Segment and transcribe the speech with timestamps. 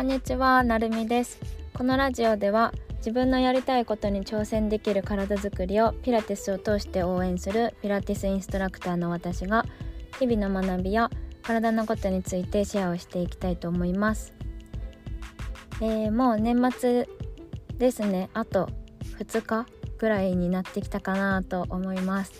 [0.00, 1.38] こんにちは、なるみです。
[1.74, 9.66] このラジオでは自分のやりたいことに挑戦できる体づくりをピラティスを通して応援するピラティスインストラクターの私が
[10.18, 11.10] 日々の学びや
[11.42, 14.32] 体のことについてシェアをしていきたいと思います、
[15.82, 17.06] えー、もう年末
[17.76, 18.30] ですね。
[18.32, 18.70] あと
[19.18, 19.66] 2日
[19.98, 22.32] ぐらいになってきたかなと思います。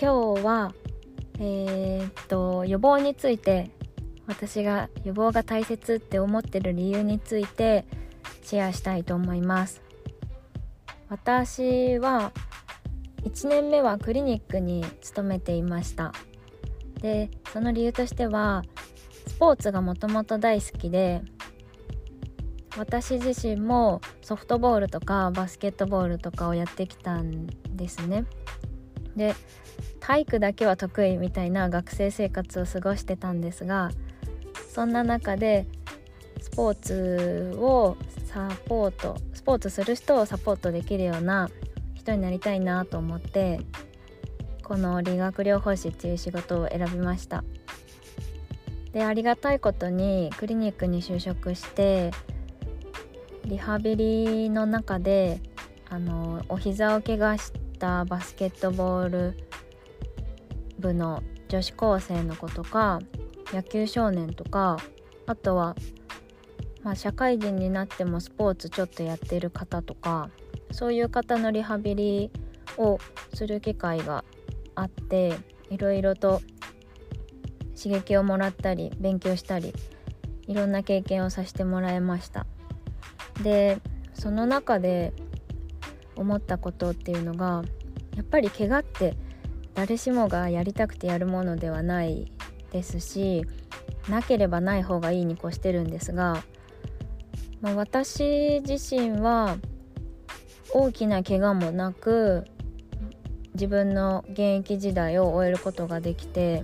[0.00, 0.72] 今日は
[1.38, 3.75] えー、っと予防について
[4.26, 7.84] 私が予防が大切って思ってる理由について
[8.42, 9.82] シェアしたいと思います。
[11.08, 12.32] 私は
[13.22, 16.12] 1年目はクリニックに勤めていました。
[17.00, 18.64] でその理由としては
[19.26, 21.22] スポーツがもともと大好きで
[22.76, 28.24] 私自身もソフトボールとかバスケットボールとかをやってきたんですね。
[29.14, 29.34] で
[30.00, 33.90] 体育だけは得意みたいな学生生活を過ごしてたんですが
[34.76, 35.64] そんな中で
[36.38, 37.96] スポーツを
[38.26, 41.48] サポートスポーツする人をサポートできるような
[41.94, 43.58] 人になりたいなと思って
[44.62, 47.42] この理学療法士っていう仕事を選びました。
[48.92, 52.10] でありがたいことにクリニックに就職して
[53.46, 55.40] リハビリの中で
[55.88, 59.38] あのお膝を怪我したバスケットボール
[60.78, 63.00] 部の女子高生の子とか
[63.52, 64.78] 野球少年とか
[65.26, 65.76] あとは、
[66.82, 70.30] まあ、社会人になってもスポーツちょっとやってる方とか
[70.72, 72.30] そういう方のリハビリ
[72.76, 72.98] を
[73.34, 74.24] する機会が
[74.74, 75.34] あって
[75.70, 76.42] いろいろと
[77.76, 79.74] 刺激をもらったり勉強したり
[80.46, 82.46] いろんな経験をさせてもらいました。
[83.42, 83.78] で
[84.14, 85.12] その中で
[86.16, 87.62] 思ったことっていうのが
[88.16, 89.14] やっぱり怪我って
[89.74, 92.32] 誰しもがやりたくてやるものではない
[92.76, 93.46] ですし
[94.10, 96.42] なければない方がいいに越してるんですが、
[97.62, 99.56] まあ、私自身は
[100.74, 102.44] 大きな怪我もなく
[103.54, 106.62] 自分の現役時代を終えることができて、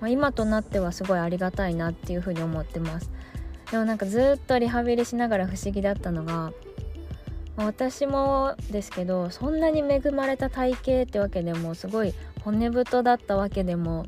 [0.00, 3.12] まあ、今となってはすごいありがたいなっていうふうに思ってます。
[3.70, 6.52] でもなんかずっとリハビリしながら不思議だったのが
[7.56, 12.12] ま私もですけどそんなに恵まれた体型ってわけでもすごい
[12.44, 14.06] 骨太だったわけでも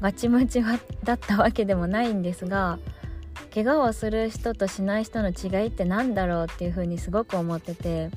[0.00, 0.62] ガチムチ
[1.04, 2.78] だったわけでもないんですが
[3.54, 8.10] 怪我をする人としない人の違いって何だろうっていうふうにすごく思ってて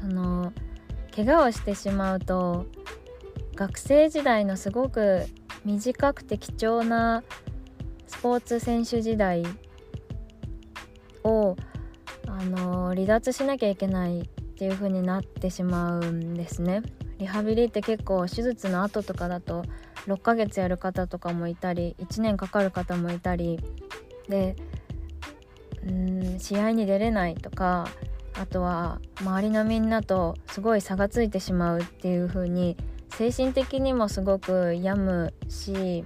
[0.00, 0.52] その
[1.14, 2.66] 怪我をしてしまうと
[3.54, 5.26] 学生時代のすごく
[5.64, 7.22] 短くて貴重な
[8.06, 9.44] スポーツ選手時代
[11.24, 11.56] を
[12.28, 14.24] あの離脱しなきゃいけないっ
[14.58, 16.82] ていう風になってしまうんですね。
[17.18, 19.64] リハビリって結構手術の後とかだと
[20.06, 23.58] 6ヶ月やる方とかもいたり1年かかる方もいたり
[24.28, 24.56] で
[25.86, 27.88] うん試合に出れないとか
[28.34, 32.76] あとは周りのみんなとすごい差がついてしまうっていう風に
[33.10, 36.04] 精神的にもすごく病むし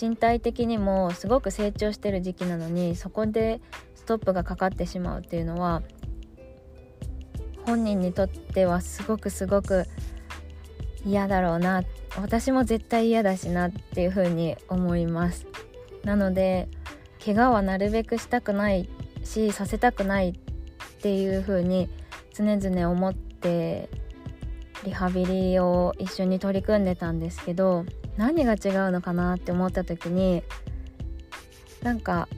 [0.00, 3.60] 身体的にもすごく成長してる時期なのにそこで
[3.94, 5.82] ストップがかかってしまうっていうのは
[7.68, 9.84] 本人にとってはすごくすごく
[11.04, 11.82] 嫌だろうな
[12.16, 15.46] 私も絶対嫌だしなっていう風に思います。
[16.02, 16.70] なので
[17.22, 18.88] 怪我はなるべくしたくない
[19.22, 20.32] しさせたくないっ
[21.02, 21.90] ていう風に
[22.32, 23.90] 常々思って
[24.84, 27.84] リハビリを一緒に取り組んでたんですけど
[28.16, 30.42] 何が違うのかなって思った時に
[31.82, 32.28] なんか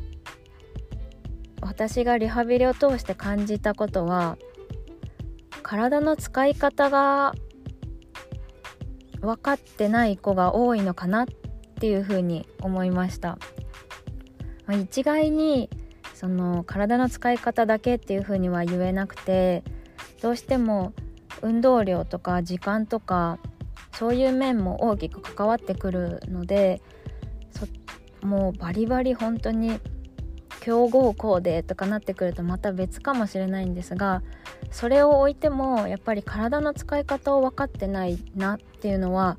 [1.60, 4.36] 私がリハビリを通して感じたことは
[5.70, 7.32] 体の使い方が
[9.20, 11.26] 分かってない子が多いのかなっ
[11.78, 13.38] ていうふうに思いました、
[14.66, 15.70] まあ、一概に
[16.12, 19.62] その体の使い方だけっていうふうには言えなくて
[20.20, 20.92] どうしても
[21.40, 23.38] 運動量とか時間とか
[23.92, 26.82] そういう面も大きく関わってくるので
[28.22, 29.78] もうバリバリ本当に
[30.60, 34.22] 強豪校でとかなってくるとまた別かもしれないんですが
[34.70, 39.36] それを置いてもやっぱり体の使い方を分かってないなっていうのは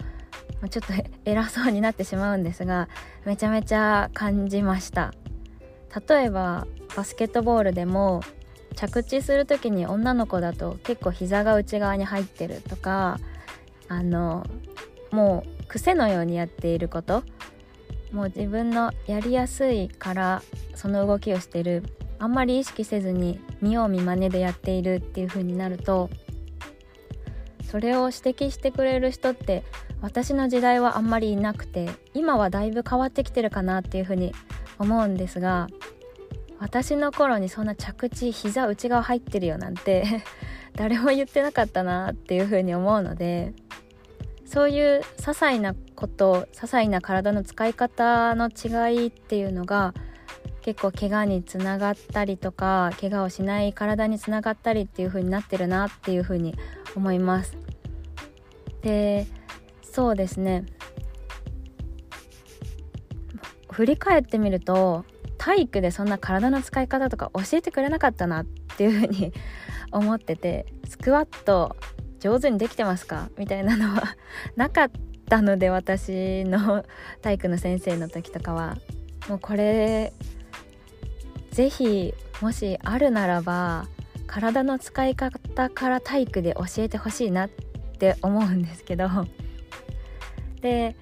[0.70, 0.94] ちょっと
[1.26, 2.90] 偉そうになってしまうんですが
[3.26, 5.14] めちゃめちゃ感じました。
[6.08, 8.22] 例えばバスケットボールでも
[8.76, 13.20] 着地する時に女の子だと結構膝が内側に入ってるとか
[13.90, 14.46] あの
[15.12, 17.24] もう癖のようにやっていること
[18.12, 20.44] もう自分のやりやすいから
[20.75, 21.84] その動きをしてる。
[22.22, 26.12] あんまり意識せずに見よう見まねでやっているっていう風になると
[27.72, 29.63] それを指摘してくれる人って
[30.02, 34.34] 私の時代はあんまりいなくて今はだいぶ変わってきてるかなっていう風に
[34.78, 35.68] 思うんですが
[36.60, 40.24] 私の頃にそんな着地膝内側入ってるよなんて
[40.78, 43.54] 誰も言ってなかったなっていうふうに思うので
[44.51, 49.94] そういう些細なこと些細な体の使い方の違いっていうのが
[50.62, 56.53] 結構怪我につながったりとか怪我をしない体につながったりっていう風になってるなっていう風に
[56.98, 57.57] 思います。
[58.81, 59.25] で
[59.83, 60.65] そうですね。
[63.71, 65.06] 振り返ってみると
[65.38, 69.31] 体育でそんな体の使い方とか教えてくれなかったなっていう風に
[69.94, 71.77] 思っててスクワット
[72.22, 73.30] 上手にできてますか？
[73.38, 74.16] みたいなのは
[74.56, 74.92] なかっ
[75.28, 76.86] たので私の
[77.22, 78.78] 体育の先生の時とかは。
[79.28, 80.14] もうこれ
[81.52, 83.86] 是非もしあるならば
[84.26, 89.10] 体の使い方から体育で教えてほしいなって思うんですけど。
[90.62, 90.96] で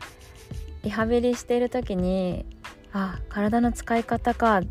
[0.84, 2.46] リハビリしてる時に
[2.94, 4.64] あ体の使い方かっ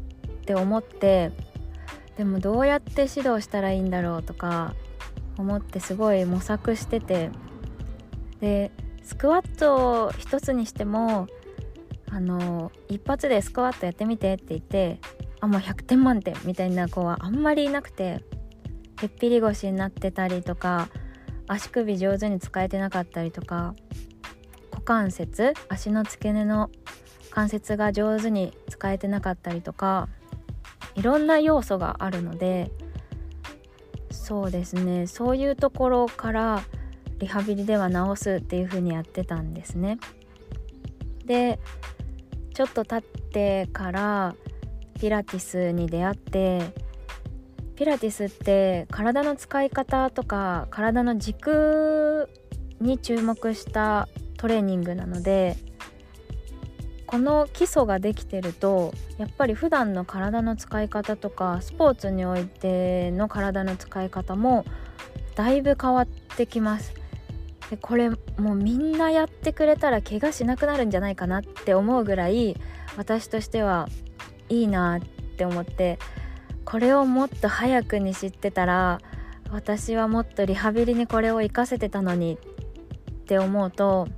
[0.46, 1.30] て思って
[2.16, 4.74] でもどうやって指導したらいいんだろうとか
[5.38, 7.30] 思ってすごい模索してて
[8.40, 8.70] で
[9.02, 11.28] スクワットを一つにしても
[12.10, 14.98] あの一発でスクワットやってみてって言って
[15.40, 18.24] あもう100点満点みたいな子はあんまりいなくて
[19.00, 20.88] へっぴり腰になってたりとか
[21.46, 23.74] 足首上手に使えてなかったりとか
[24.70, 26.70] 股関節足の付け根の
[27.30, 30.08] 関節が上手に使えてなかったりとか
[30.94, 32.70] いろんな要素があるので
[34.28, 36.62] そうですねそういうところから
[37.16, 39.98] リハビリでは治すっていう風にやってたんですね。
[41.24, 41.58] で
[42.52, 44.34] ちょっと経ってから
[45.00, 46.60] ピラティスに出会って
[47.74, 52.28] ピラティスって体の使い方とか体の軸
[52.82, 55.56] に注目したトレーニングなので
[57.08, 64.66] この基礎ができてるとやっぱり普段の体の使い方とかスポーツにおいての体の使い方も
[65.34, 66.92] だいぶ変わってきます。
[67.70, 68.16] でこれも
[68.52, 72.56] うみんなやってくれたら怪我しなくなるんじゃないかなって思うぐらい
[72.98, 73.88] 私としては
[74.50, 75.98] いいなって思って
[76.66, 79.00] これをもっと早くに知ってたら
[79.50, 84.08] 私はもっとリハビリにこれを活かせてたのにって思うと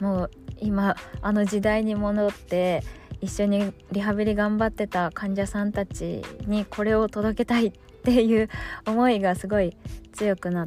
[0.00, 0.30] もう
[0.62, 2.82] 今あの時代に戻って
[3.20, 7.72] 一緒にリハビリ頑張ってた患者さんたちにこれを届けたいっ
[8.04, 8.48] ていう
[8.86, 9.76] 思いがすごい
[10.12, 10.66] 強くなっ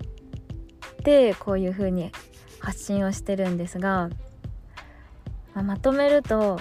[1.03, 2.11] てこういう風に
[2.59, 4.09] 発信をしてるんですが、
[5.53, 6.59] まあ、まとめると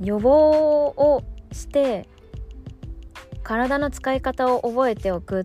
[0.00, 1.22] 予防を
[1.52, 2.06] して
[3.42, 5.44] 体の使い方を覚えておく。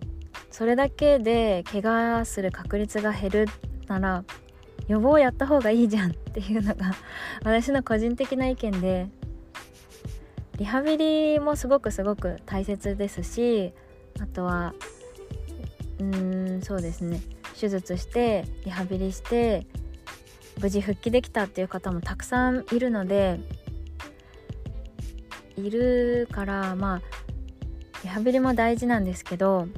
[0.52, 3.46] それだけで怪我する確率が減る
[3.88, 4.24] なら
[4.88, 6.92] 予防やった方がいいじゃんっていうのが
[7.44, 9.08] 私の個人的な意見で
[10.58, 13.72] リハビリもすごくすごく大切ですし
[14.20, 14.74] あとは
[15.98, 17.20] うーんそうですね。
[17.58, 19.66] 手術してリハビリして
[20.60, 23.38] 無事復帰できたっていう方もたくさんいるので
[25.56, 27.02] いるからまあ
[28.02, 29.68] リハビリも大事なんですけど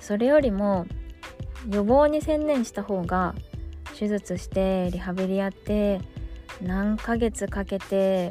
[0.00, 0.86] それよりも
[1.68, 3.34] 予防に専念した方が
[3.98, 6.00] 手術してリハビリやって
[6.60, 8.30] 何ヶ月かけて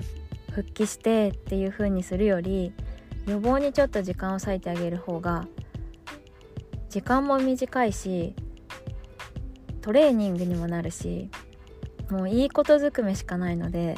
[0.51, 2.71] 復帰してっていう風にするより
[3.27, 5.47] 予防にちょっと時間を割いてあげる方が
[6.89, 8.35] 時間も短いし
[9.81, 11.29] トレーニングにもなるし
[12.11, 13.95] もういいことずくめしかないので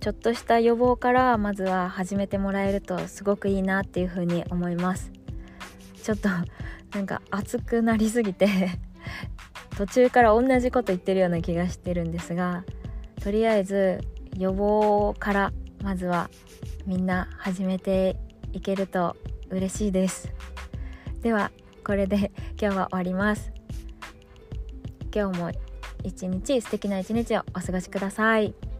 [0.00, 5.12] ちょっとした予防からまずは始めてもらえるとすごくいいなっていうふうに思います。
[6.02, 8.48] ちょっとなんか熱くなりすぎて。
[9.76, 12.64] 途中から同じこと言ってるような気がしてるんですが
[13.22, 14.00] とりあえず
[14.36, 15.52] 予防から
[15.82, 16.30] まずは
[16.86, 18.16] みんな始めて
[18.52, 19.16] いけると
[19.50, 20.32] 嬉しいです
[21.20, 21.50] では
[21.84, 23.52] これで 今日は終わります
[25.14, 25.50] 今日も
[26.04, 28.71] 一日素敵な一日をお過ごしください。